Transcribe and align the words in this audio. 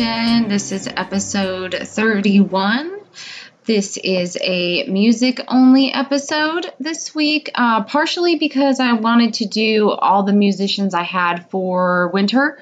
Pollution. 0.00 0.48
This 0.48 0.72
is 0.72 0.88
episode 0.88 1.74
31. 1.74 3.00
This 3.66 3.98
is 3.98 4.38
a 4.40 4.84
music 4.84 5.42
only 5.46 5.92
episode 5.92 6.72
this 6.80 7.14
week, 7.14 7.50
uh, 7.54 7.84
partially 7.84 8.36
because 8.36 8.80
I 8.80 8.94
wanted 8.94 9.34
to 9.34 9.44
do 9.44 9.90
all 9.90 10.22
the 10.22 10.32
musicians 10.32 10.94
I 10.94 11.02
had 11.02 11.50
for 11.50 12.08
winter. 12.14 12.58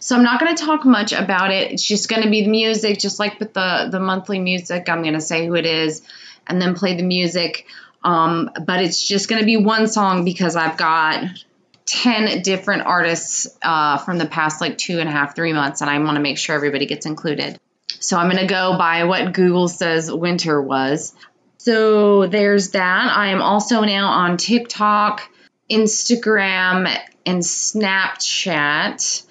So 0.00 0.16
I'm 0.16 0.24
not 0.24 0.40
going 0.40 0.56
to 0.56 0.64
talk 0.64 0.84
much 0.84 1.12
about 1.12 1.52
it. 1.52 1.70
It's 1.70 1.84
just 1.84 2.08
going 2.08 2.24
to 2.24 2.28
be 2.28 2.42
the 2.42 2.50
music, 2.50 2.98
just 2.98 3.20
like 3.20 3.38
with 3.38 3.54
the, 3.54 3.86
the 3.88 4.00
monthly 4.00 4.40
music. 4.40 4.88
I'm 4.88 5.02
going 5.02 5.14
to 5.14 5.20
say 5.20 5.46
who 5.46 5.54
it 5.54 5.66
is 5.66 6.02
and 6.48 6.60
then 6.60 6.74
play 6.74 6.96
the 6.96 7.04
music. 7.04 7.66
Um, 8.02 8.50
but 8.66 8.82
it's 8.82 9.00
just 9.00 9.28
going 9.28 9.38
to 9.38 9.46
be 9.46 9.58
one 9.58 9.86
song 9.86 10.24
because 10.24 10.56
I've 10.56 10.76
got 10.76 11.22
10 11.90 12.42
different 12.42 12.82
artists 12.82 13.48
uh, 13.62 13.98
from 13.98 14.18
the 14.18 14.26
past 14.26 14.60
like 14.60 14.78
two 14.78 15.00
and 15.00 15.08
a 15.08 15.12
half, 15.12 15.34
three 15.34 15.52
months, 15.52 15.80
and 15.80 15.90
I 15.90 15.98
want 15.98 16.14
to 16.16 16.22
make 16.22 16.38
sure 16.38 16.54
everybody 16.54 16.86
gets 16.86 17.04
included. 17.04 17.58
So 17.98 18.16
I'm 18.16 18.30
going 18.30 18.40
to 18.40 18.52
go 18.52 18.78
by 18.78 19.04
what 19.04 19.32
Google 19.32 19.66
says 19.66 20.10
winter 20.10 20.62
was. 20.62 21.14
So 21.58 22.28
there's 22.28 22.70
that. 22.70 23.12
I 23.14 23.28
am 23.28 23.42
also 23.42 23.80
now 23.82 24.06
on 24.06 24.36
TikTok, 24.36 25.28
Instagram, 25.68 26.96
and 27.26 27.42
Snapchat. 27.42 29.26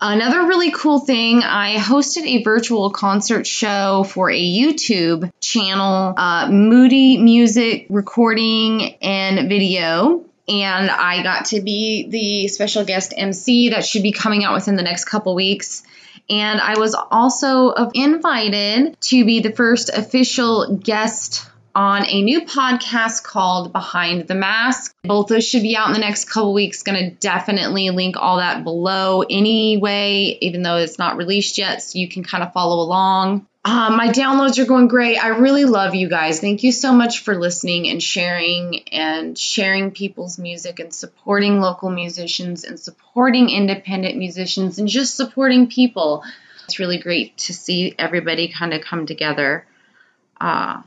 Another 0.00 0.46
really 0.46 0.72
cool 0.72 1.00
thing, 1.00 1.42
I 1.42 1.76
hosted 1.76 2.24
a 2.24 2.42
virtual 2.42 2.90
concert 2.90 3.46
show 3.46 4.04
for 4.04 4.30
a 4.30 4.40
YouTube 4.40 5.30
channel, 5.40 6.14
uh, 6.16 6.48
Moody 6.50 7.18
Music 7.18 7.86
Recording 7.88 8.96
and 9.00 9.48
Video 9.48 10.27
and 10.48 10.90
I 10.90 11.22
got 11.22 11.46
to 11.46 11.60
be 11.60 12.08
the 12.08 12.48
special 12.48 12.84
guest 12.84 13.12
MC 13.16 13.70
that 13.70 13.84
should 13.84 14.02
be 14.02 14.12
coming 14.12 14.44
out 14.44 14.54
within 14.54 14.76
the 14.76 14.82
next 14.82 15.04
couple 15.04 15.34
weeks. 15.34 15.82
And 16.30 16.60
I 16.60 16.78
was 16.78 16.94
also 16.94 17.72
invited 17.94 19.00
to 19.00 19.24
be 19.24 19.40
the 19.40 19.52
first 19.52 19.88
official 19.88 20.76
guest 20.76 21.48
on 21.74 22.04
a 22.06 22.22
new 22.22 22.42
podcast 22.42 23.22
called 23.22 23.72
Behind 23.72 24.26
the 24.26 24.34
Mask. 24.34 24.94
Both 25.04 25.26
of 25.26 25.36
those 25.36 25.46
should 25.46 25.62
be 25.62 25.76
out 25.76 25.86
in 25.86 25.92
the 25.92 26.00
next 26.00 26.30
couple 26.30 26.52
weeks. 26.52 26.82
Going 26.82 26.98
to 26.98 27.10
definitely 27.16 27.90
link 27.90 28.16
all 28.18 28.38
that 28.38 28.64
below 28.64 29.22
anyway, 29.22 30.38
even 30.40 30.62
though 30.62 30.76
it's 30.76 30.98
not 30.98 31.16
released 31.16 31.56
yet, 31.56 31.82
so 31.82 31.98
you 31.98 32.08
can 32.08 32.24
kind 32.24 32.42
of 32.42 32.52
follow 32.52 32.82
along. 32.82 33.46
Uh, 33.64 33.90
my 33.90 34.08
downloads 34.08 34.58
are 34.58 34.64
going 34.64 34.88
great. 34.88 35.18
I 35.18 35.28
really 35.28 35.64
love 35.64 35.94
you 35.94 36.08
guys. 36.08 36.40
Thank 36.40 36.62
you 36.62 36.72
so 36.72 36.92
much 36.92 37.20
for 37.20 37.34
listening 37.34 37.88
and 37.88 38.02
sharing 38.02 38.88
and 38.90 39.36
sharing 39.36 39.90
people's 39.90 40.38
music 40.38 40.78
and 40.78 40.94
supporting 40.94 41.60
local 41.60 41.90
musicians 41.90 42.64
and 42.64 42.78
supporting 42.78 43.50
independent 43.50 44.16
musicians 44.16 44.78
and 44.78 44.88
just 44.88 45.16
supporting 45.16 45.66
people. 45.66 46.22
It's 46.64 46.78
really 46.78 46.98
great 46.98 47.36
to 47.38 47.52
see 47.52 47.94
everybody 47.98 48.48
kind 48.48 48.72
of 48.72 48.80
come 48.80 49.06
together 49.06 49.66
uh, 50.40 50.82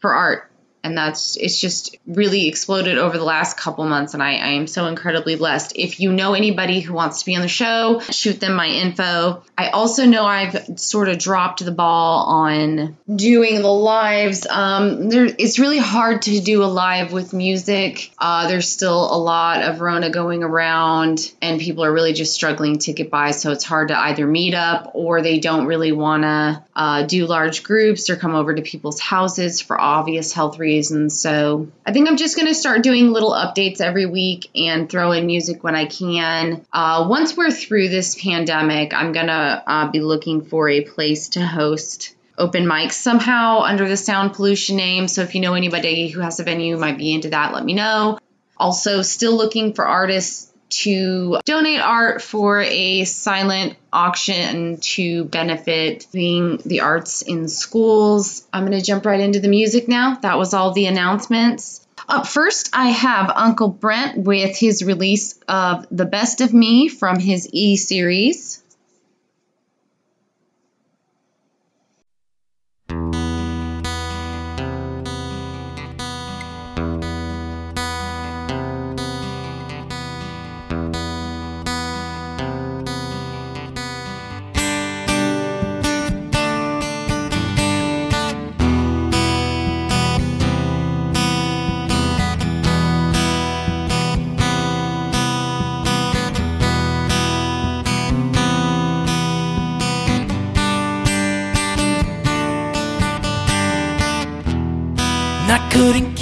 for 0.00 0.14
art 0.14 0.51
and 0.84 0.98
that's 0.98 1.36
it's 1.36 1.60
just 1.60 1.96
really 2.06 2.48
exploded 2.48 2.98
over 2.98 3.16
the 3.16 3.24
last 3.24 3.56
couple 3.56 3.84
months 3.84 4.14
and 4.14 4.22
I, 4.22 4.32
I, 4.32 4.48
am 4.48 4.66
so 4.66 4.86
incredibly 4.86 5.36
blessed. 5.36 5.74
If 5.76 6.00
you 6.00 6.12
know 6.12 6.34
anybody 6.34 6.80
who 6.80 6.92
wants 6.92 7.20
to 7.20 7.26
be 7.26 7.36
on 7.36 7.42
the 7.42 7.48
show 7.48 8.00
shoot 8.10 8.40
them 8.40 8.54
my 8.54 8.66
info. 8.66 9.44
I 9.56 9.68
also 9.68 10.06
know 10.06 10.24
i've 10.24 10.78
sort 10.78 11.08
of 11.08 11.18
dropped 11.18 11.64
the 11.64 11.70
ball 11.70 12.24
on 12.24 12.96
doing 13.14 13.62
the 13.62 13.72
lives. 13.72 14.46
Um, 14.46 15.08
there, 15.08 15.24
it's 15.26 15.58
really 15.58 15.78
hard 15.78 16.22
to 16.22 16.40
do 16.40 16.64
a 16.64 16.66
live 16.66 17.12
with 17.12 17.32
music. 17.32 18.12
Uh, 18.18 18.48
there's 18.48 18.68
still 18.68 19.14
a 19.14 19.18
lot 19.18 19.62
of 19.62 19.80
rona 19.80 20.10
going 20.10 20.42
around 20.42 21.32
and 21.40 21.60
people 21.60 21.84
are 21.84 21.92
really 21.92 22.12
just 22.12 22.34
struggling 22.34 22.78
to 22.80 22.92
get 22.92 23.10
by 23.10 23.30
so 23.30 23.52
it's 23.52 23.64
hard 23.64 23.88
to 23.88 23.98
either 23.98 24.26
meet 24.26 24.54
up 24.54 24.92
or 24.94 25.22
they 25.22 25.38
don't 25.38 25.66
really 25.66 25.92
want 25.92 26.24
to 26.24 26.64
uh, 26.74 27.02
do 27.04 27.26
large 27.26 27.62
groups 27.62 28.10
or 28.10 28.16
come 28.16 28.34
over 28.34 28.54
to 28.54 28.62
people's 28.62 29.00
houses 29.00 29.60
for 29.60 29.80
obvious 29.80 30.32
health 30.32 30.58
reasons 30.58 30.71
reasons. 30.72 31.20
So 31.20 31.68
I 31.84 31.92
think 31.92 32.08
I'm 32.08 32.16
just 32.16 32.36
going 32.36 32.48
to 32.48 32.54
start 32.54 32.82
doing 32.82 33.10
little 33.10 33.32
updates 33.32 33.80
every 33.80 34.06
week 34.06 34.50
and 34.54 34.88
throw 34.88 35.12
in 35.12 35.26
music 35.26 35.62
when 35.62 35.74
I 35.74 35.86
can. 35.86 36.64
Uh, 36.72 37.06
once 37.08 37.36
we're 37.36 37.50
through 37.50 37.88
this 37.88 38.20
pandemic, 38.20 38.94
I'm 38.94 39.12
going 39.12 39.26
to 39.26 39.62
uh, 39.66 39.90
be 39.90 40.00
looking 40.00 40.42
for 40.42 40.68
a 40.68 40.82
place 40.82 41.30
to 41.30 41.44
host 41.44 42.14
open 42.38 42.64
mics 42.64 42.92
somehow 42.92 43.60
under 43.60 43.88
the 43.88 43.96
sound 43.96 44.32
pollution 44.32 44.76
name. 44.76 45.08
So 45.08 45.22
if 45.22 45.34
you 45.34 45.40
know 45.40 45.54
anybody 45.54 46.08
who 46.08 46.20
has 46.20 46.40
a 46.40 46.44
venue 46.44 46.76
might 46.78 46.98
be 46.98 47.12
into 47.12 47.30
that, 47.30 47.52
let 47.52 47.64
me 47.64 47.74
know. 47.74 48.18
Also, 48.56 49.02
still 49.02 49.36
looking 49.36 49.74
for 49.74 49.86
artists 49.86 50.51
to 50.80 51.38
donate 51.44 51.80
art 51.80 52.22
for 52.22 52.60
a 52.60 53.04
silent 53.04 53.76
auction 53.92 54.78
to 54.78 55.24
benefit 55.24 56.06
the 56.12 56.80
arts 56.82 57.22
in 57.22 57.48
schools. 57.48 58.46
I'm 58.52 58.66
going 58.66 58.78
to 58.78 58.84
jump 58.84 59.04
right 59.06 59.20
into 59.20 59.40
the 59.40 59.48
music 59.48 59.88
now. 59.88 60.16
That 60.16 60.38
was 60.38 60.54
all 60.54 60.72
the 60.72 60.86
announcements. 60.86 61.86
Up 62.08 62.26
first, 62.26 62.70
I 62.72 62.88
have 62.88 63.30
Uncle 63.30 63.68
Brent 63.68 64.18
with 64.18 64.56
his 64.56 64.82
release 64.82 65.38
of 65.46 65.86
The 65.90 66.04
Best 66.04 66.40
of 66.40 66.52
Me 66.52 66.88
from 66.88 67.18
his 67.18 67.48
E 67.52 67.76
series. 67.76 68.61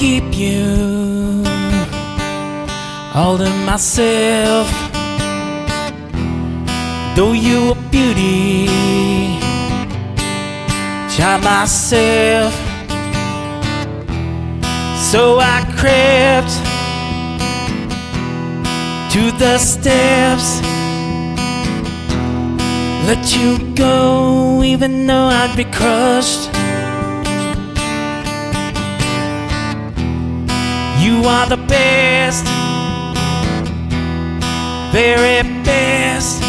Keep 0.00 0.32
you 0.32 1.44
all 3.14 3.36
to 3.36 3.50
myself. 3.66 4.66
Though 7.14 7.32
you 7.32 7.58
were 7.68 7.82
beauty, 7.90 8.66
child 11.14 11.44
myself. 11.44 12.54
So 15.10 15.38
I 15.38 15.58
crept 15.76 16.54
to 19.12 19.22
the 19.38 19.58
steps. 19.58 20.62
Let 23.06 23.36
you 23.36 23.58
go, 23.74 24.62
even 24.62 25.06
though 25.06 25.28
I'd 25.40 25.54
be 25.58 25.64
crushed. 25.64 26.59
You 31.10 31.24
are 31.24 31.44
the 31.48 31.56
best, 31.56 32.44
very 34.92 35.42
best. 35.64 36.40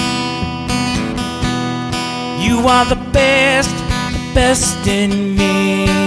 You 2.46 2.68
are 2.68 2.86
the 2.86 3.02
best, 3.12 3.76
the 4.14 4.32
best 4.36 4.86
in 4.86 5.36
me. 5.36 6.01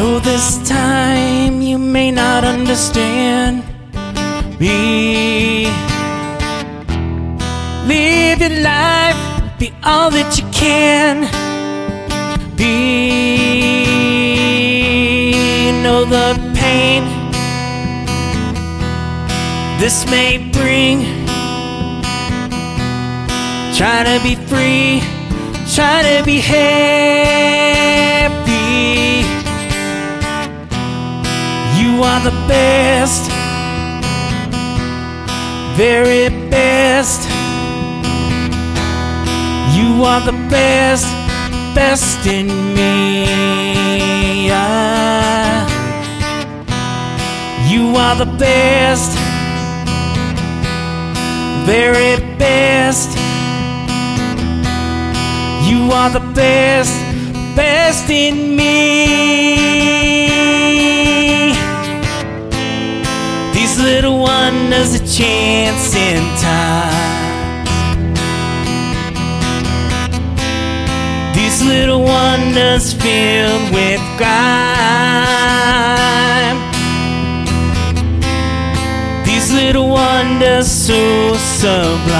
Know 0.00 0.18
this 0.18 0.56
time 0.66 1.60
you 1.60 1.76
may 1.76 2.10
not 2.10 2.42
understand 2.42 3.62
me. 4.58 5.66
Live 7.86 8.40
your 8.40 8.56
life, 8.62 9.20
be 9.58 9.68
all 9.84 10.10
that 10.10 10.30
you 10.38 10.46
can 10.62 11.14
be. 12.56 12.64
Know 15.82 16.06
the 16.16 16.28
pain 16.60 17.02
this 19.80 20.06
may 20.14 20.38
bring. 20.56 20.98
Try 23.76 23.98
to 24.08 24.16
be 24.26 24.34
free, 24.48 25.02
try 25.74 25.96
to 26.08 26.24
be 26.24 26.38
happy. 26.40 27.79
You 32.00 32.06
are 32.06 32.24
the 32.24 32.36
best, 32.48 33.30
very 35.76 36.30
best. 36.48 37.28
You 39.76 40.02
are 40.04 40.22
the 40.22 40.32
best, 40.48 41.04
best 41.74 42.26
in 42.26 42.46
me. 42.74 44.46
You 47.68 47.94
are 47.94 48.16
the 48.16 48.30
best, 48.38 49.12
very 51.66 52.16
best. 52.38 53.10
You 55.68 55.92
are 55.92 56.08
the 56.08 56.26
best, 56.32 56.94
best 57.54 58.08
in 58.08 58.56
me. 58.56 59.59
Little 63.92 64.20
wonders, 64.20 64.94
a 64.94 65.00
chance 65.00 65.96
in 65.96 66.22
time. 66.38 67.64
These 71.34 71.64
little 71.64 72.04
wonders 72.04 72.92
filled 72.92 73.72
with 73.74 74.00
grime. 74.16 74.30
These 79.24 79.52
little 79.52 79.88
wonders 79.88 80.70
so 80.70 81.34
sublime. 81.34 82.14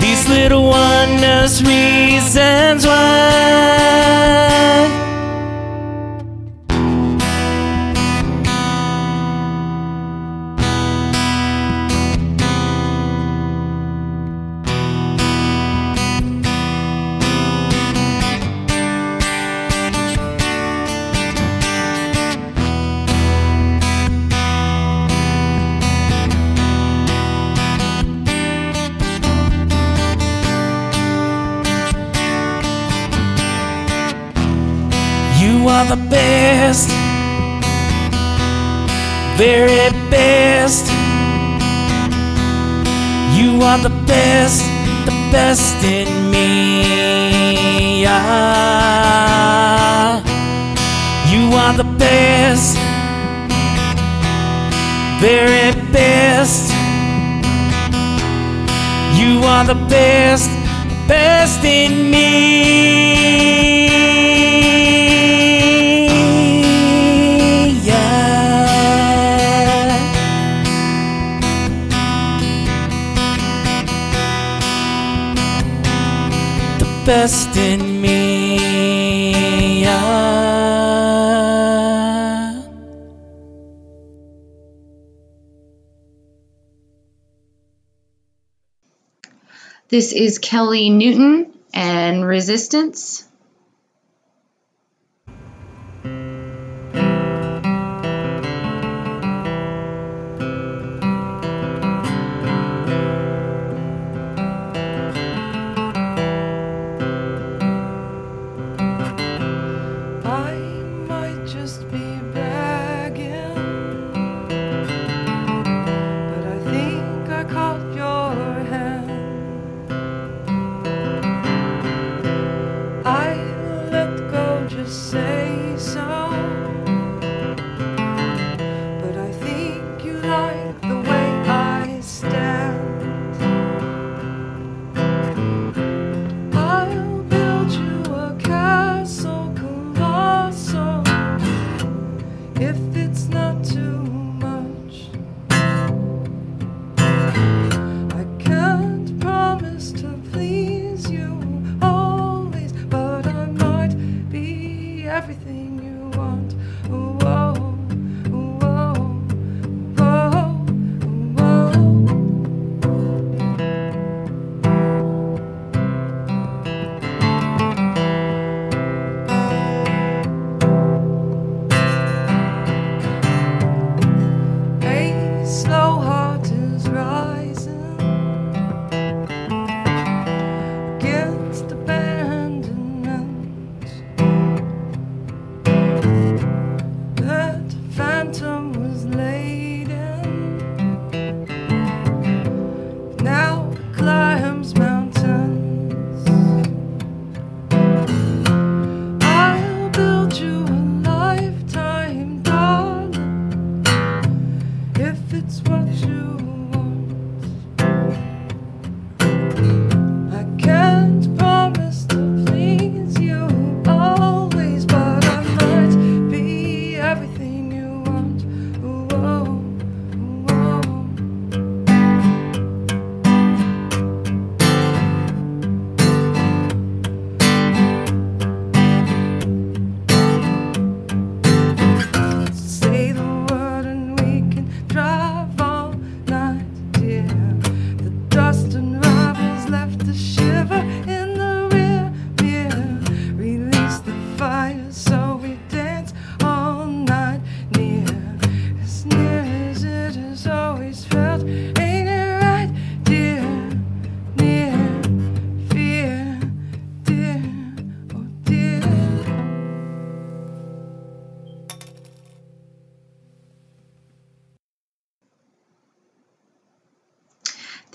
These 0.00 0.26
little 0.30 0.64
wonders, 0.64 1.62
reasons 1.62 2.86
why. 2.86 4.67
Are 35.78 35.86
the 35.94 36.02
best, 36.10 36.88
very 39.36 39.90
best. 40.10 40.86
You 43.38 43.62
are 43.62 43.78
the 43.78 43.94
best, 44.04 44.64
the 45.06 45.12
best 45.30 45.84
in 45.84 46.08
me. 46.32 48.02
You 51.32 51.54
are 51.62 51.74
the 51.76 51.88
best, 52.04 52.76
very 55.20 55.70
best. 55.92 56.72
You 59.20 59.44
are 59.44 59.64
the 59.64 59.78
best, 59.88 60.50
best 61.06 61.64
in 61.64 62.10
me. 62.10 63.07
This 89.98 90.12
is 90.12 90.38
Kelly 90.38 90.90
Newton 90.90 91.52
and 91.74 92.24
Resistance. 92.24 93.27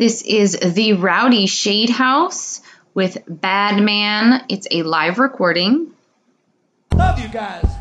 This 0.03 0.22
is 0.22 0.60
The 0.60 0.91
Rowdy 0.91 1.45
Shade 1.45 1.89
House 1.89 2.60
with 2.93 3.19
Badman. 3.25 4.41
It's 4.50 4.67
a 4.69 4.83
live 4.83 5.17
recording. 5.17 5.93
Love 6.93 7.19
you 7.19 7.29
guys. 7.29 7.73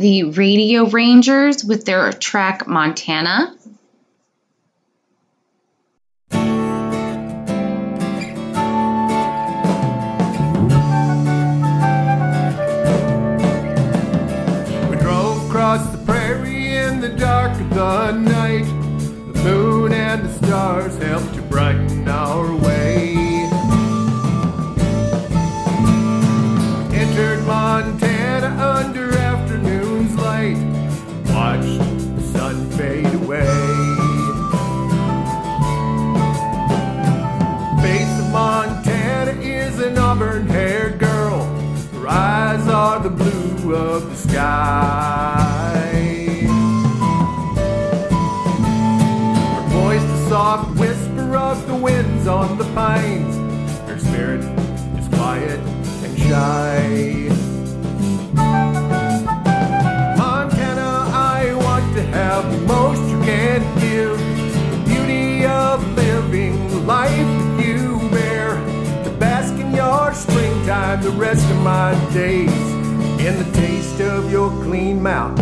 the 0.00 0.24
Radio 0.24 0.86
Rangers 0.86 1.62
with 1.62 1.84
their 1.84 2.10
track 2.10 2.66
Montana. 2.66 3.54
We 14.88 14.96
drove 14.96 15.46
across 15.46 15.86
the 15.90 16.02
prairie 16.06 16.76
in 16.76 17.00
the 17.00 17.10
dark 17.18 17.52
of 17.60 17.70
the 17.70 18.12
night. 18.12 18.64
The 19.34 19.40
moon 19.44 19.92
and 19.92 20.24
the 20.24 20.32
stars 20.46 20.96
helped 20.96 21.34
to 21.34 21.42
brighten 21.42 22.08
rest 71.32 71.48
of 71.48 71.62
my 71.62 71.94
days 72.12 72.50
in 73.24 73.38
the 73.38 73.48
taste 73.52 74.00
of 74.00 74.32
your 74.32 74.50
clean 74.64 75.00
mouth. 75.00 75.39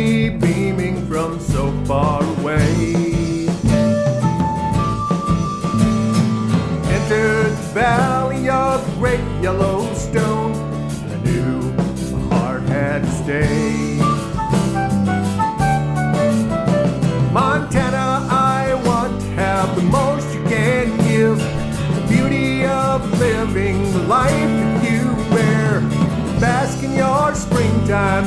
Beaming 0.00 1.06
from 1.08 1.38
so 1.40 1.70
far 1.84 2.22
away. 2.38 2.79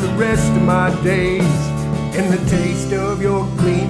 The 0.01 0.13
rest 0.15 0.49
of 0.51 0.61
my 0.63 0.89
days. 1.03 1.43
In 2.15 2.29
the 2.29 2.41
taste 2.49 2.93
of 2.93 3.21
your 3.21 3.45
clean 3.57 3.82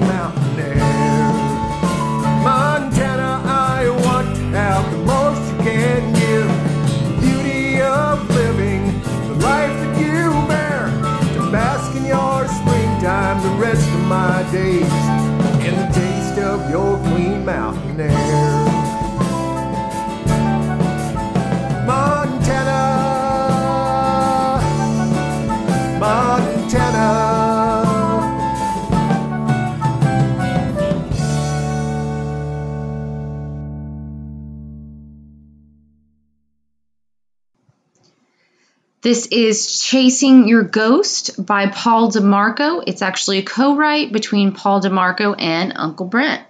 This 39.03 39.27
is 39.27 39.81
Chasing 39.81 40.47
Your 40.47 40.63
Ghost 40.63 41.45
by 41.45 41.67
Paul 41.67 42.09
DeMarco. 42.09 42.85
It's 42.87 43.01
actually 43.01 43.39
a 43.39 43.43
co 43.43 43.75
write 43.75 44.13
between 44.13 44.53
Paul 44.53 44.79
DeMarco 44.79 45.35
and 45.37 45.73
Uncle 45.75 46.05
Brent. 46.05 46.41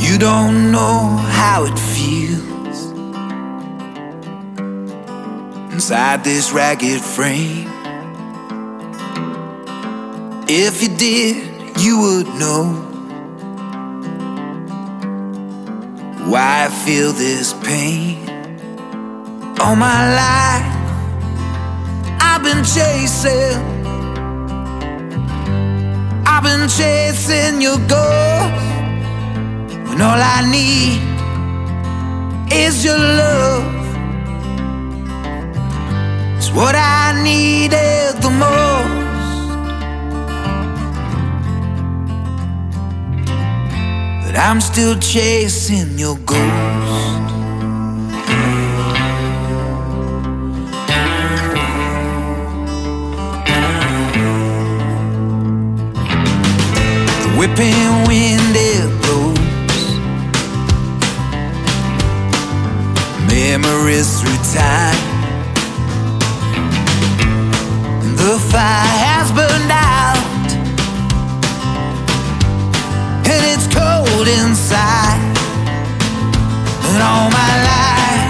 You 0.00 0.18
don't 0.18 0.72
know 0.72 1.18
how 1.28 1.66
it 1.66 1.78
feels 1.78 2.90
inside 5.74 6.24
this 6.24 6.52
ragged 6.52 7.02
frame. 7.02 7.77
If 10.50 10.82
you 10.82 10.88
did, 10.88 11.78
you 11.78 12.00
would 12.00 12.26
know 12.40 12.72
why 16.24 16.64
I 16.64 16.68
feel 16.70 17.12
this 17.12 17.52
pain. 17.52 18.26
All 19.60 19.76
my 19.76 20.00
life, 20.16 20.64
I've 22.18 22.42
been 22.42 22.64
chasing, 22.64 23.60
I've 26.26 26.42
been 26.42 26.66
chasing 26.66 27.60
your 27.60 27.76
ghost. 27.86 28.64
When 29.86 30.00
all 30.00 30.18
I 30.18 30.48
need 30.50 31.02
is 32.50 32.86
your 32.86 32.96
love. 32.96 33.66
It's 36.38 36.50
what 36.52 36.74
I 36.74 37.22
needed 37.22 38.22
the 38.22 38.30
most. 38.30 38.97
I'm 44.40 44.60
still 44.60 44.96
chasing 45.00 45.98
your 45.98 46.16
ghost. 46.18 46.38
The 57.22 57.34
whipping 57.36 58.06
wind 58.06 58.54
it 58.54 58.88
blows. 59.02 59.38
Memories 63.26 64.20
through 64.20 64.38
time. 64.54 64.97
Cold 74.28 74.40
inside. 74.40 75.20
And 76.88 77.02
all 77.02 77.30
my 77.30 77.52
life, 77.70 78.26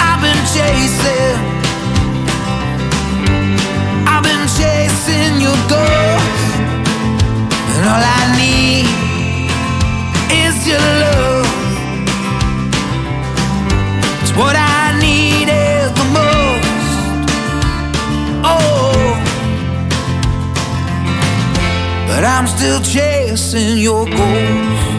I've 0.00 0.20
been 0.22 0.42
chasing. 0.54 1.36
I've 4.06 4.22
been 4.22 4.46
chasing 4.58 5.40
your. 5.40 5.50
And 7.72 7.88
all 7.88 8.02
I 8.02 8.22
need 8.38 8.86
is 10.44 10.66
your 10.66 10.86
love. 11.02 11.46
It's 14.22 14.36
what 14.36 14.56
I 14.56 14.69
I'm 22.30 22.46
still 22.46 22.80
chasing 22.80 23.78
your 23.78 24.06
ghost. 24.06 24.89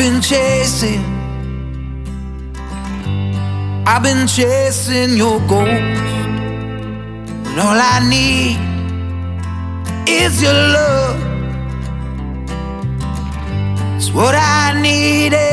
Been 0.00 0.22
chasing. 0.22 1.04
I've 3.86 4.02
been 4.02 4.26
chasing 4.26 5.14
your 5.14 5.38
ghost. 5.40 5.70
And 7.48 7.60
all 7.60 7.78
I 7.94 7.98
need 8.08 8.56
is 10.08 10.40
your 10.40 10.54
love. 10.54 11.20
It's 13.96 14.10
what 14.10 14.34
I 14.34 14.80
needed 14.80 15.49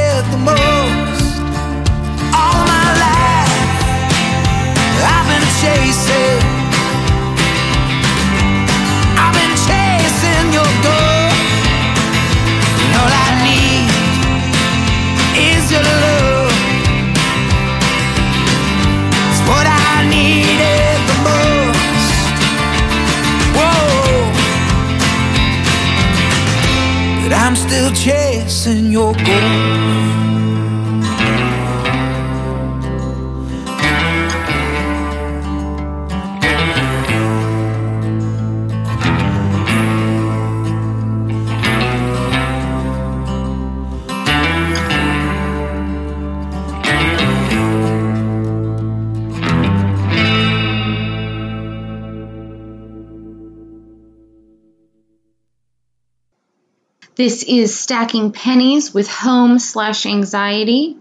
This 57.18 57.42
is 57.42 57.76
Stacking 57.76 58.32
Pennies 58.32 58.94
with 58.94 59.10
Home 59.10 59.58
slash 59.58 60.06
Anxiety. 60.06 60.98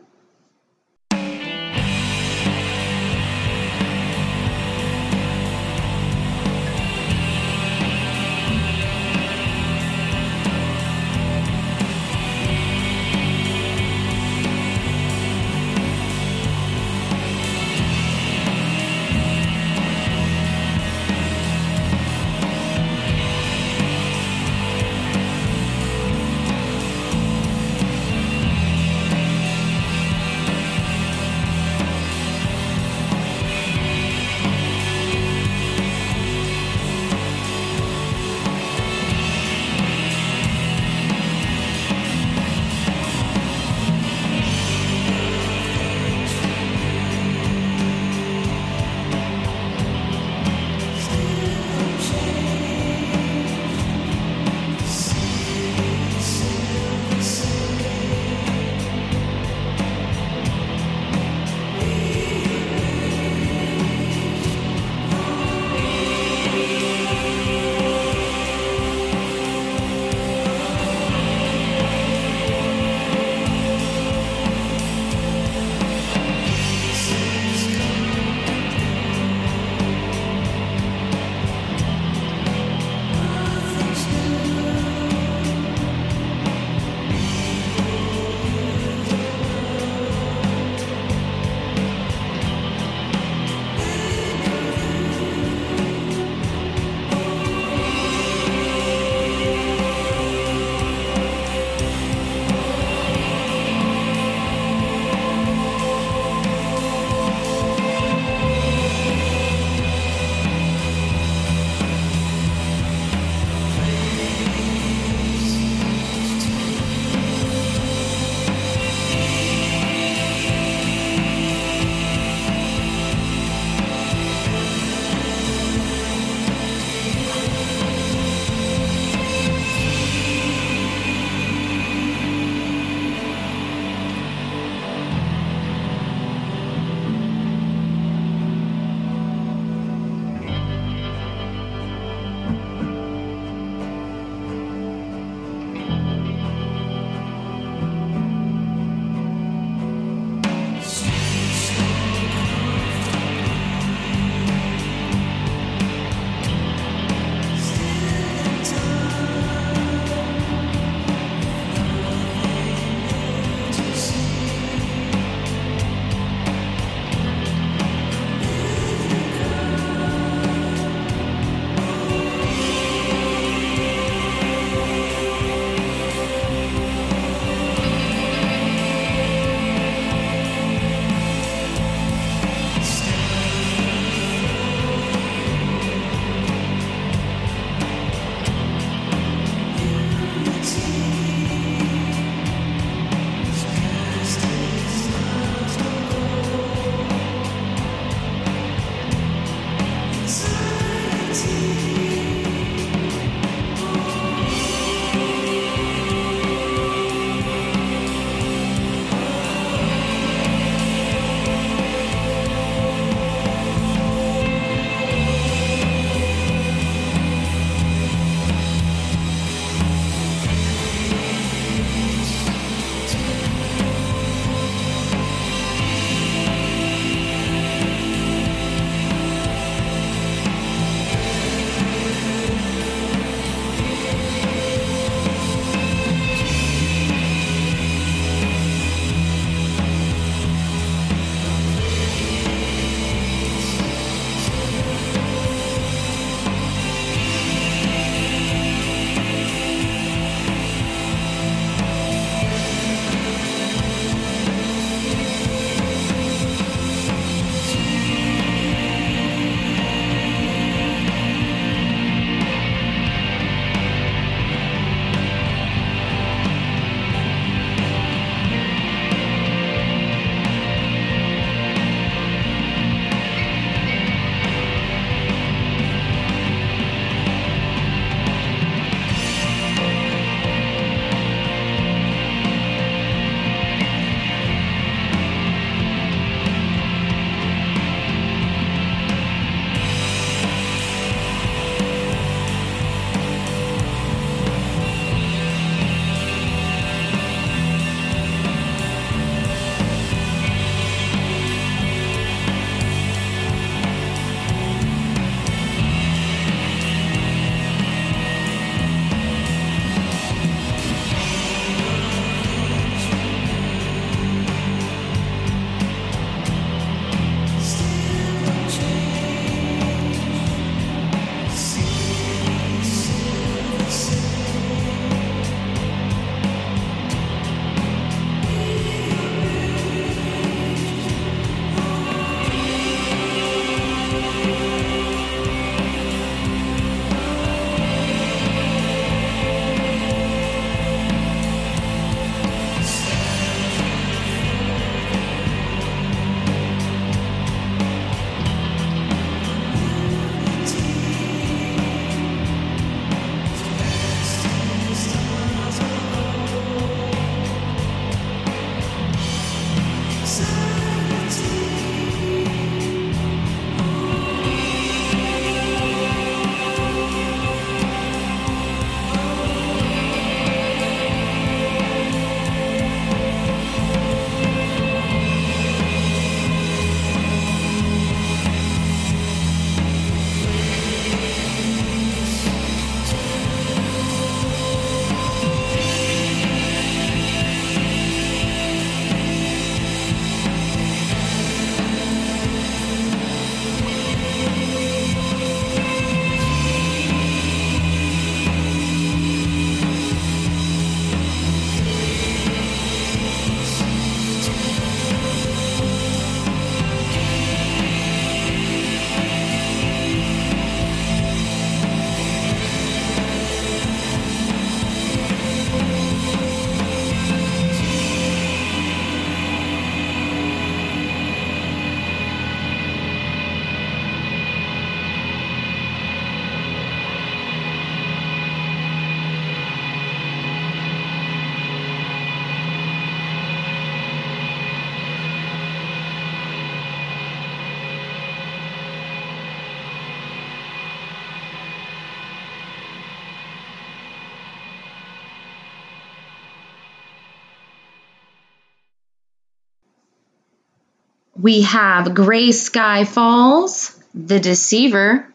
We 451.47 451.63
have 451.63 452.13
Gray 452.13 452.51
Sky 452.51 453.05
Falls, 453.05 453.97
The 454.17 454.41
Deceiver. 454.41 455.33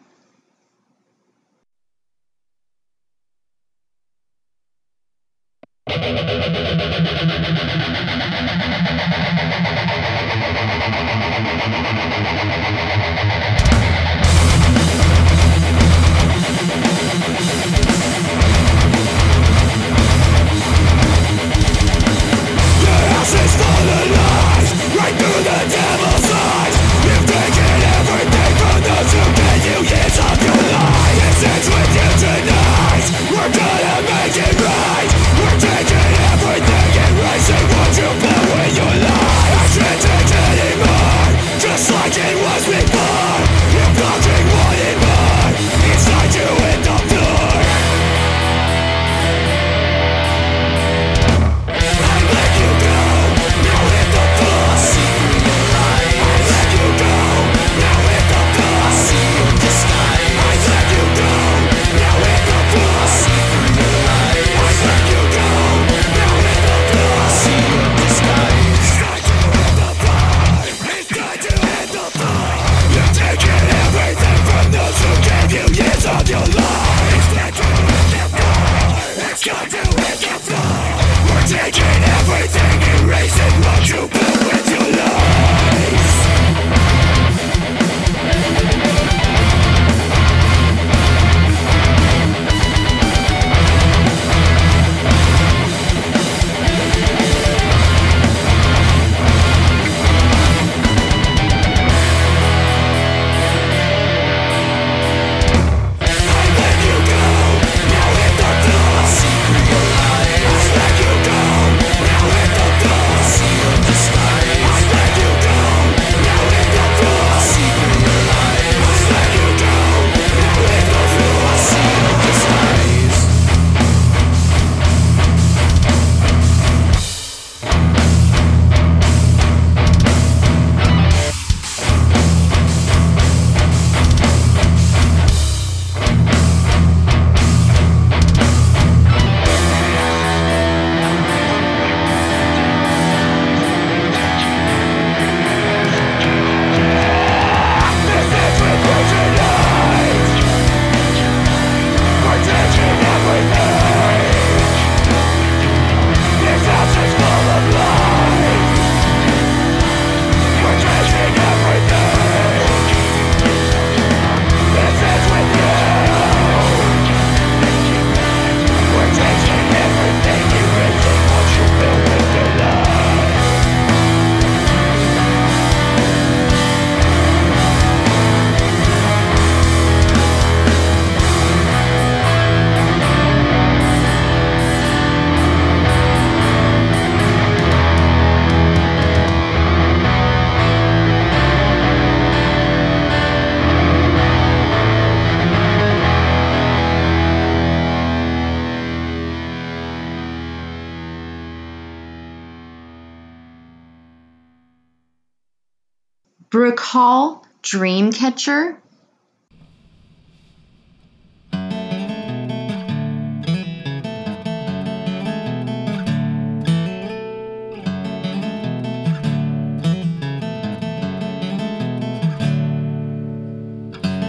Brooke 206.52 206.80
Hall, 206.80 207.46
Dreamcatcher. 207.62 208.76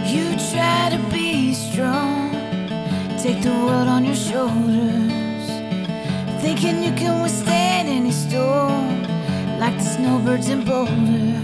You 0.06 0.24
try 0.48 0.88
to 0.88 1.10
be 1.12 1.52
strong, 1.52 2.30
take 3.18 3.42
the 3.42 3.50
world 3.50 3.86
on 3.88 4.06
your 4.06 4.14
shoulders, 4.14 5.46
thinking 6.40 6.82
you 6.82 6.94
can 6.94 7.20
withstand 7.20 7.90
any 7.90 8.12
storm, 8.12 9.02
like 9.60 9.76
the 9.76 9.84
snowbirds 9.84 10.48
in 10.48 10.64
Boulder. 10.64 11.43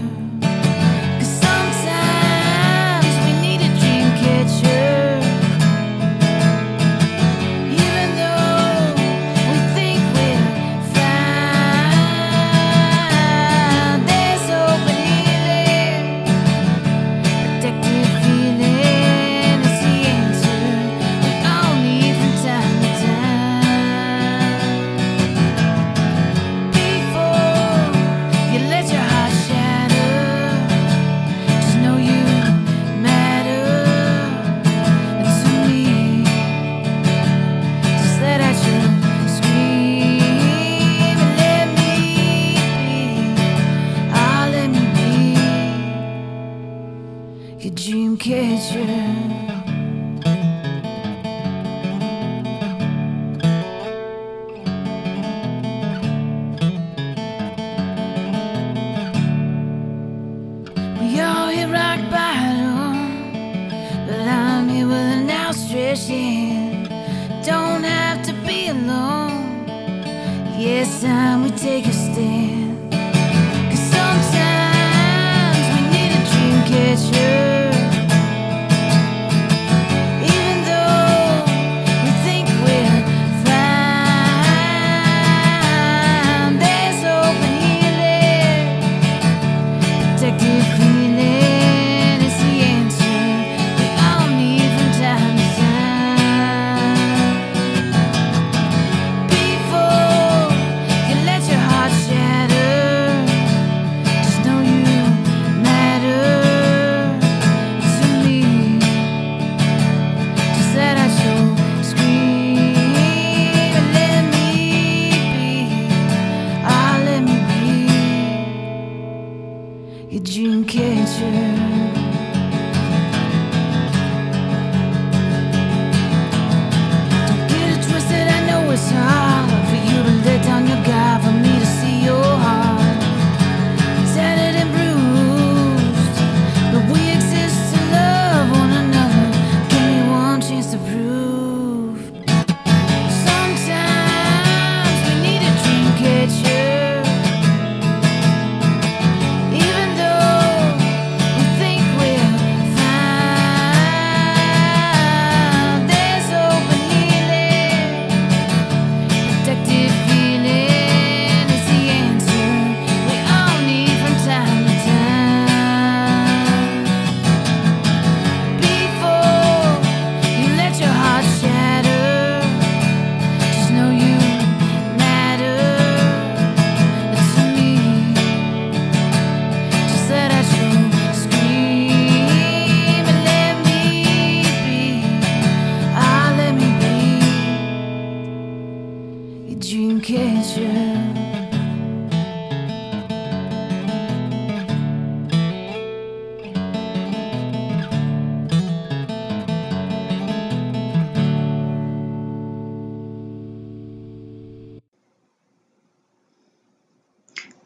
Your 47.63 47.73
dream 47.75 48.17
catcher. 48.17 49.60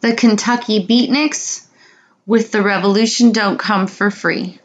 The 0.06 0.14
Kentucky 0.14 0.86
Beatniks 0.86 1.66
with 2.28 2.51
The 2.51 2.62
Revolution 2.62 3.32
Don't 3.32 3.58
Come 3.58 3.88
for 3.88 4.12
Free. 4.12 4.60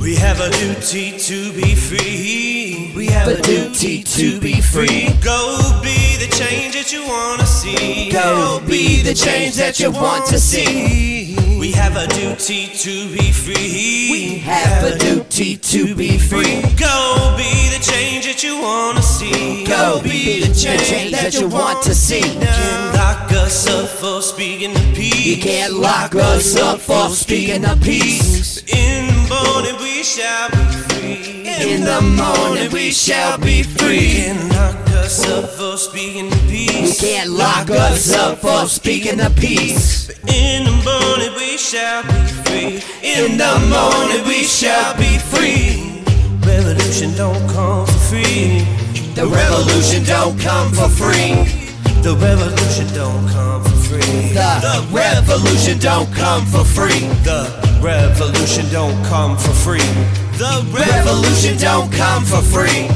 We 0.00 0.16
have 0.16 0.40
a 0.40 0.50
duty 0.50 1.16
to 1.18 1.52
be 1.52 1.74
free. 1.74 2.92
We 2.96 3.06
have 3.06 3.28
a 3.28 3.40
duty 3.40 4.02
to 4.02 4.40
be 4.40 4.60
free. 4.60 5.08
Go 5.22 5.80
be 5.82 6.16
the 6.18 6.28
change 6.30 6.74
that 6.74 6.92
you 6.92 7.06
wanna 7.06 7.46
see. 7.46 8.10
Go 8.10 8.60
be 8.66 9.02
the 9.02 9.14
change 9.14 9.54
that 9.56 9.78
you 9.78 9.92
want 9.92 10.26
to 10.26 10.38
see. 10.40 11.36
We 11.58 11.70
have 11.70 11.96
a 11.96 12.08
duty 12.08 12.66
to 12.66 13.16
be 13.16 13.30
free. 13.30 14.08
We 14.10 14.38
have 14.38 14.82
a 14.82 14.98
duty 14.98 15.56
to 15.56 15.94
be 15.94 16.18
free. 16.18 16.62
Go 16.76 17.34
be 17.36 17.68
the 17.70 17.78
change 17.80 18.26
that 18.26 18.42
you 18.42 18.60
wanna 18.60 19.02
see. 19.02 19.64
Go 19.64 20.00
be 20.02 20.40
the 20.40 20.52
change 20.52 21.12
that 21.12 21.34
you 21.34 21.46
want 21.46 21.80
to 21.84 21.94
see. 21.94 22.18
You 22.18 22.40
can't 22.40 22.94
lock 22.94 23.30
us 23.32 23.68
up 23.68 23.88
for 23.88 24.20
speaking 24.20 24.74
the 24.74 24.92
peace. 24.94 25.24
You 25.24 25.36
can't 25.36 25.74
lock 25.74 26.16
us 26.16 26.56
up 26.56 26.80
for 26.80 27.10
speaking 27.10 27.62
the 27.62 27.78
peace. 27.80 28.62
In 28.66 29.11
morning 29.32 29.76
we 29.80 30.02
shall 30.02 30.50
be 30.50 30.64
free. 30.88 31.42
In 31.72 31.84
the 31.84 32.00
morning 32.02 32.70
we 32.72 32.90
shall 32.90 33.38
be 33.38 33.62
free. 33.62 34.28
You 34.28 34.34
can't 34.34 34.50
lock 34.50 34.90
us 35.02 35.28
up 35.28 35.50
for 35.50 35.76
speaking 35.76 36.30
the 36.30 36.40
peace. 36.48 37.02
You 37.02 37.08
can't 37.08 37.30
lock 37.30 37.70
us 37.70 38.12
up 38.12 38.38
for 38.38 38.66
speaking 38.66 39.18
the 39.18 39.30
peace. 39.36 40.10
In 40.26 40.64
the 40.64 40.76
morning 40.88 41.32
we 41.36 41.56
shall 41.56 42.02
be 42.02 42.20
free. 42.44 42.82
In 43.02 43.36
the 43.38 43.54
morning 43.72 44.26
we 44.26 44.44
shall 44.44 44.96
be 44.96 45.18
free. 45.18 46.02
Revolution 46.46 47.14
don't 47.16 47.48
come 47.50 47.86
for 47.86 47.92
free. 48.10 48.66
The 49.14 49.26
revolution 49.26 50.04
don't 50.04 50.38
come 50.40 50.72
for 50.72 50.88
free. 50.88 51.62
The 52.02 52.16
revolution 52.16 52.86
don't 52.94 53.28
come 53.28 53.62
for 53.62 53.76
free. 53.86 54.32
The 54.32 54.86
revolution 54.90 55.78
don't 55.78 56.12
come 56.12 56.44
for 56.46 56.64
free. 56.64 57.06
The 57.22 57.61
revolution 57.82 58.64
don't 58.70 59.04
come 59.06 59.36
for 59.36 59.50
free. 59.50 59.90
The 60.38 60.64
revolution 60.72 61.56
don't 61.58 61.92
come 61.92 62.24
for 62.24 62.40
free. 62.40 62.86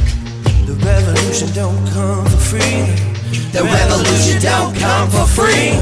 The 0.65 0.79
revolution 0.85 1.53
don't 1.53 1.87
come 1.91 2.25
for 2.25 2.37
free. 2.37 2.87
The 3.51 3.65
revolution 3.65 4.41
don't 4.41 4.77
come 4.77 5.11
for 5.11 5.27
free. 5.27 5.75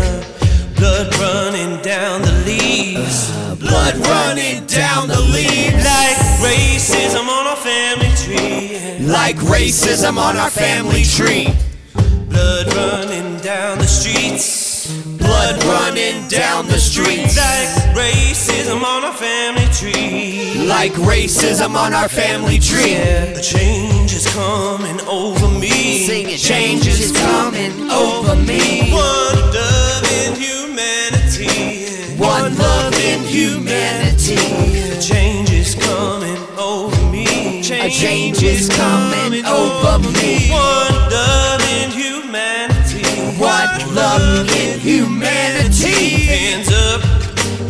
Blood 0.76 1.14
running 1.16 1.82
down 1.82 2.22
the 2.22 2.32
leaves. 2.46 3.30
Blood 3.60 3.96
running 4.06 4.64
down 4.66 5.08
the 5.08 5.20
leaves. 5.20 5.84
Like 5.84 6.16
racism 6.40 7.28
on 7.28 7.46
our 7.46 7.56
family 7.56 8.10
tree. 8.16 9.06
Like 9.06 9.36
racism 9.36 10.16
on 10.16 10.36
our 10.36 10.50
family 10.50 11.04
tree. 11.04 11.52
Blood 12.28 12.72
running 12.74 13.38
down 13.40 13.78
the 13.78 13.86
streets. 13.86 14.63
Blood 15.24 15.62
running 15.64 16.28
down 16.28 16.66
the 16.66 16.78
streets. 16.78 17.36
Like 17.36 17.96
racism 17.96 18.82
on 18.82 19.04
our 19.04 19.12
family 19.12 19.66
tree. 19.72 20.66
Like 20.66 20.92
racism 20.92 21.74
on 21.76 21.92
our 21.94 22.08
family 22.08 22.58
tree. 22.58 22.92
Yeah, 22.92 23.32
the 23.32 23.40
change 23.40 24.12
is 24.12 24.26
coming 24.34 25.00
over 25.08 25.48
me. 25.58 26.06
Sing 26.06 26.28
it. 26.28 26.38
Change 26.38 26.86
is 26.86 27.12
coming 27.12 27.90
over 27.90 28.36
me. 28.36 28.92
One 28.92 29.40
love 29.52 30.04
in 30.20 30.34
humanity. 30.36 31.86
One 32.18 32.56
love 32.56 32.94
in 32.94 33.20
humanity. 33.24 34.36
The 34.36 35.00
change 35.00 35.50
is 35.50 35.74
coming 35.74 36.38
over 36.58 37.00
me. 37.10 37.60
A 37.60 37.90
change 37.90 38.42
is 38.42 38.68
coming 38.68 39.44
over 39.44 39.98
me. 40.20 40.50
One 40.50 41.10
love 41.10 41.33
humanity. 44.84 46.26
Hands 46.26 46.68
up, 46.68 47.02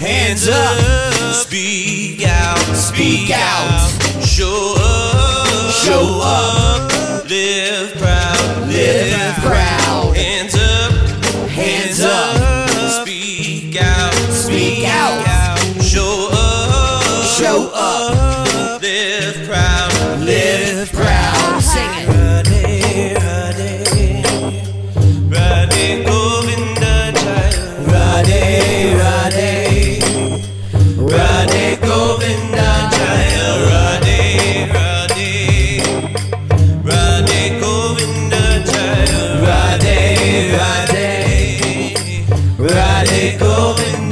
hands 0.01 0.49
up. 0.49 1.35
Speak 1.35 2.27
out, 2.27 2.59
Speak 2.75 3.31
out. 3.31 3.89
Show 4.21 4.75
up, 4.77 5.73
Show 5.73 6.21
up. 6.23 6.91
Live 7.31 8.04
Radhe 43.05 43.37
Govinda 43.39 44.04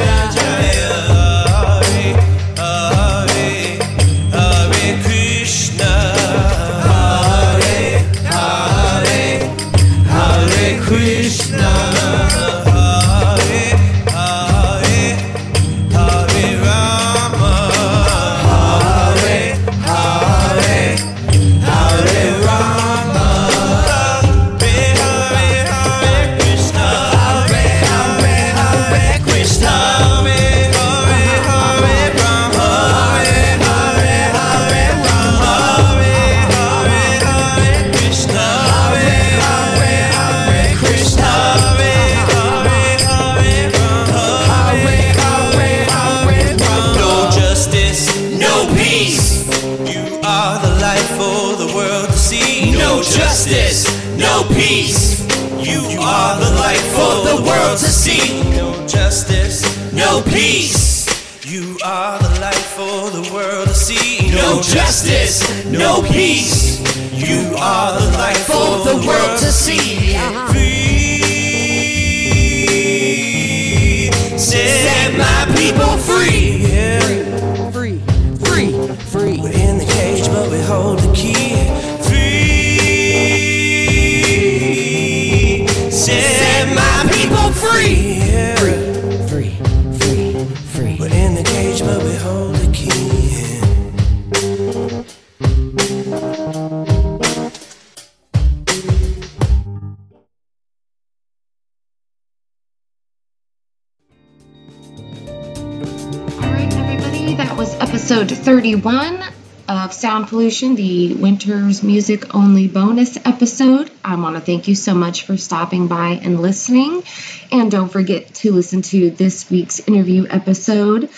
One 108.74 109.22
of 109.68 109.92
Sound 109.92 110.28
Pollution, 110.28 110.74
the 110.74 111.14
Winter's 111.14 111.82
Music 111.82 112.34
Only 112.34 112.68
bonus 112.68 113.16
episode. 113.24 113.90
I 114.04 114.16
want 114.16 114.36
to 114.36 114.40
thank 114.40 114.68
you 114.68 114.74
so 114.74 114.94
much 114.94 115.24
for 115.24 115.36
stopping 115.36 115.88
by 115.88 116.20
and 116.22 116.40
listening. 116.40 117.02
And 117.50 117.70
don't 117.70 117.90
forget 117.90 118.34
to 118.36 118.52
listen 118.52 118.82
to 118.82 119.10
this 119.10 119.50
week's 119.50 119.80
interview 119.80 120.26
episode 120.28 121.10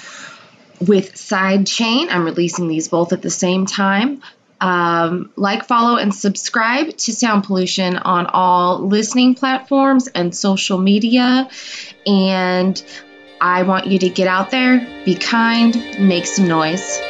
with 0.80 1.14
Sidechain. 1.14 2.08
I'm 2.10 2.24
releasing 2.24 2.68
these 2.68 2.88
both 2.88 3.12
at 3.12 3.22
the 3.22 3.30
same 3.30 3.66
time. 3.66 4.22
Um, 4.60 5.30
like, 5.36 5.66
follow, 5.66 5.96
and 5.96 6.14
subscribe 6.14 6.96
to 6.96 7.12
Sound 7.12 7.44
Pollution 7.44 7.96
on 7.96 8.26
all 8.26 8.86
listening 8.86 9.34
platforms 9.34 10.08
and 10.08 10.34
social 10.34 10.78
media. 10.78 11.48
And 12.06 12.82
I 13.40 13.62
want 13.62 13.86
you 13.86 13.98
to 13.98 14.08
get 14.08 14.26
out 14.26 14.50
there, 14.50 15.02
be 15.04 15.14
kind, 15.14 15.74
make 15.98 16.26
some 16.26 16.48
noise. 16.48 17.00